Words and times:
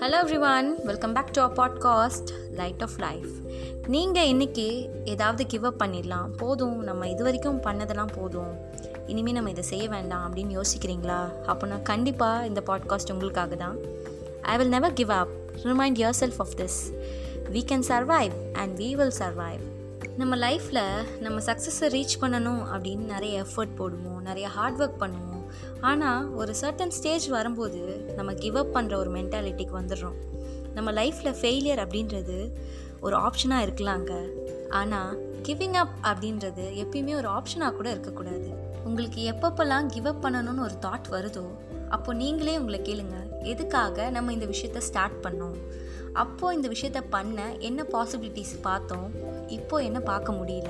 Hello 0.00 0.14
everyone 0.56 0.84
welcome 0.84 1.12
back 1.12 1.32
to 1.32 1.42
a 1.42 1.46
podcast 1.46 2.50
light 2.50 2.82
of 2.82 2.98
life 2.98 3.28
நீங்கள் 3.86 4.26
இன்றைக்கி 4.26 4.88
ஏதாவது 5.04 5.46
give 5.46 5.64
up 5.64 5.82
பண்ணிடலாம். 5.82 6.26
போதும் 6.36 6.82
நம்ம 6.82 7.08
இது 7.08 7.22
வரைக்கும் 7.22 7.60
பண்ணதெல்லாம் 7.60 8.12
போதும். 8.14 8.56
இனிமேல் 9.06 9.34
நம்ம 9.34 9.50
இதை 9.50 9.62
செய்ய 9.62 9.88
வேண்டாம் 9.88 10.34
அப்படின்னு 10.34 10.60
யோசிக்கிறீங்களா? 10.60 11.44
அப்போனா 11.46 11.82
கண்டிப்பாக 11.82 12.46
இந்த 12.46 12.62
பாட்காஸ்ட் 12.66 13.12
உங்களுக்காக 13.12 13.54
தான். 13.54 13.76
I 14.42 14.56
will 14.56 14.68
never 14.68 14.92
give 14.92 15.10
up 15.10 15.28
remind 15.62 15.98
yourself 16.20 16.38
of 16.38 16.54
this 16.56 16.94
we 17.52 17.56
can 17.56 17.82
survive 17.88 18.52
and 18.52 18.78
we 18.78 18.92
will 18.92 19.12
survive 19.18 19.64
நம்ம 20.16 20.36
லைஃப்பில் 20.36 21.20
நம்ம 21.20 21.40
சக்ஸஸை 21.40 21.80
ரீச் 21.80 22.18
பண்ணணும் 22.20 22.62
அப்படின்னு 22.72 23.04
நிறைய 23.04 23.42
எஃபர்ட் 23.42 23.70
போடுவோம். 23.78 24.20
நிறைய 24.20 24.48
ஹார்ட் 24.48 24.82
ஒர்க் 24.82 25.02
பண்ணுவோம். 25.02 25.35
ஆனால் 25.80 26.30
ஒரு 26.30 26.54
சர்டன் 26.60 26.88
ஸ்டேஜ் 26.88 27.26
வரும்போது 27.26 28.12
நம்ம 28.16 28.34
கிவ் 28.34 28.56
அப் 28.56 28.76
பண்ணுற 28.76 28.94
ஒரு 28.94 29.10
மென்டாலிட்டிக்கு 29.10 29.74
வந்துடுறோம். 29.80 30.18
நம்ம 30.74 30.92
லைஃப்பில் 30.92 31.36
ஃபெயிலியர் 31.40 31.82
அப்படின்றது 31.86 32.52
ஒரு 33.00 33.16
ஆப்ஷனாக 33.16 33.66
இருக்கலாங்க 33.66 34.12
ஆனால் 34.68 35.18
கிவிங் 35.42 35.72
அப் 35.72 35.96
அப்படின்றது 36.02 36.64
எப்பயுமே 36.82 37.14
ஒரு 37.14 37.28
ஆப்ஷனாக 37.28 37.72
கூட 37.72 37.90
இருக்கக்கூடாது. 37.90 38.48
உங்களுக்கு 38.84 39.30
எப்பப்பெல்லாம் 39.30 39.86
கிவ் 39.86 40.06
அப் 40.06 40.24
பண்ணணும்னு 40.24 40.60
ஒரு 40.60 40.74
தாட் 40.80 41.08
வருதோ 41.10 41.46
அப்போ 41.88 42.14
நீங்களே 42.14 42.58
உங்களை 42.58 42.80
கேளுங்க. 42.80 43.42
எதுக்காக 43.42 44.10
நம்ம 44.10 44.32
இந்த 44.32 44.46
விஷயத்த 44.46 44.78
ஸ்டார்ட் 44.78 45.24
பண்ணோம்? 45.24 45.58
அப்போது 46.12 46.56
இந்த 46.56 46.68
விஷயத்த 46.68 47.04
பண்ண 47.10 47.56
என்ன 47.58 47.84
பாசிபிலிட்டிஸ் 47.92 48.54
பார்த்தோம்? 48.60 49.10
இப்போ 49.48 49.78
என்ன 49.78 50.00
பார்க்க 50.00 50.32
முடியல? 50.32 50.68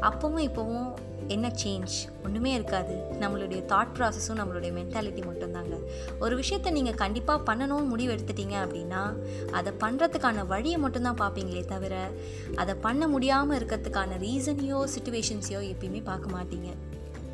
அப்போவும் 0.00 0.46
இப்போவும் 0.48 0.88
என்ன 1.28 1.52
சேஞ்ச் 1.62 1.94
ஒன்றுமே 2.24 2.52
இருக்காது. 2.52 2.94
நம்மளுடைய 3.20 3.60
தாட் 3.72 3.94
ப்ராசஸும் 3.96 4.38
நம்மளுடைய 4.40 4.70
மென்டாலிட்டி 4.76 5.22
மட்டும்தாங்க. 5.30 5.74
ஒரு 6.20 6.36
விஷயத்தை 6.36 6.72
நீங்கள் 6.72 6.94
கண்டிப்பாக 6.94 7.40
பண்ணணும்னு 7.48 7.90
முடிவு 7.92 8.14
எடுத்துட்டீங்க 8.14 8.56
அப்படின்னா 8.64 9.02
அதை 9.50 9.72
பண்ணுறதுக்கான 9.80 10.46
வழியை 10.46 10.78
மட்டும்தான் 10.78 11.20
பார்ப்பீங்களே 11.22 11.64
தவிர 11.64 12.10
அதை 12.56 12.74
பண்ண 12.74 13.08
முடியாமல் 13.08 13.58
இருக்கிறதுக்கான 13.58 14.18
ரீசனையோ 14.26 14.80
சுச்சுவேஷன்ஸையோ 14.94 15.60
எப்பயுமே 15.72 16.02
பார்க்க 16.04 16.36
மாட்டீங்க. 16.36 16.70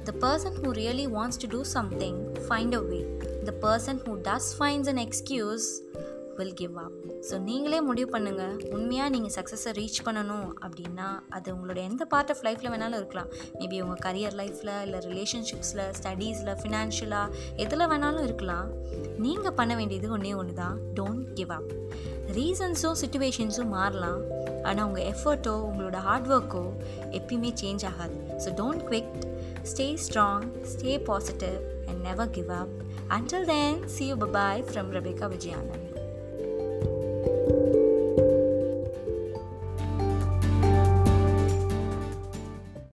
The 0.04 0.12
person 0.24 0.58
who 0.62 0.70
really 0.80 1.06
wants 1.16 1.40
to 1.42 1.48
do 1.48 1.62
something 1.62 2.18
find 2.48 2.74
a 2.74 2.80
way 2.80 2.98
the 3.44 3.54
person 3.66 4.00
who 4.06 4.14
does 4.30 4.50
finds 4.58 4.88
an 4.88 5.02
excuse 5.06 5.68
will 6.38 6.56
give 6.60 6.76
up 6.82 6.96
so 7.28 7.34
நீங்களே 7.48 7.78
முடிவு 7.88 8.08
பண்ணுங்கள் 8.14 8.54
உண்மையாக 8.76 9.12
நீங்கள் 9.14 9.34
சக்ஸஸை 9.36 9.72
ரீச் 9.78 9.98
பண்ணணும் 10.06 10.48
அப்படின்னா 10.64 11.08
அது 11.36 11.48
உங்களோட 11.54 11.80
எந்த 11.90 12.04
பார்ட் 12.12 12.30
ஆஃப் 12.34 12.42
லைஃப்பில் 12.46 12.70
வேணாலும் 12.74 12.98
இருக்கலாம். 13.00 13.30
மேபி 13.60 13.78
உங்கள் 13.84 14.02
கரியர் 14.06 14.36
லைஃப்பில் 14.40 14.72
இல்லை 14.86 15.00
ரிலேஷன்ஷிப்ஸில் 15.10 15.84
ஸ்டடீஸில் 15.98 16.52
ஃபினான்ஷியலாக 16.62 17.42
எதில் 17.64 17.88
வேணாலும் 17.92 18.26
இருக்கலாம். 18.28 18.68
நீங்கள் 19.26 19.56
பண்ண 19.60 19.72
வேண்டியது 19.80 20.08
ஒன்றே 20.16 20.34
ஒன்று 20.40 20.56
தான் 20.62 20.78
டோன்ட் 20.98 21.26
கிவ் 21.40 21.52
அப் 21.58 21.70
ரீசன்ஸும் 22.38 22.98
சுச்சுவேஷன்ஸும் 23.02 23.72
மாறலாம். 23.78 24.22
ஆனால் 24.68 24.86
உங்கள் 24.88 25.06
எஃபர்ட்டோ 25.12 25.54
உங்களோட 25.70 25.98
ஹார்ட் 26.08 26.30
ஒர்க்கோ 26.36 26.64
எப்பயுமே 27.18 27.52
சேஞ்ச் 27.62 27.84
ஆகாது. 27.92 28.18
So 28.44 28.50
don't 28.60 28.84
quit 28.90 29.14
stay 29.72 29.86
strong 30.06 30.46
stay 30.72 30.94
positive 31.10 31.58
and 31.88 32.00
never 32.08 32.32
give 32.38 32.52
up 32.60 32.74
until 33.16 33.48
then 33.52 33.80
see 33.96 34.06
you 34.10 34.16
bye bye 34.24 34.64
from 34.68 34.90
Rabika 34.96 35.28
Vijayanand 35.34 35.93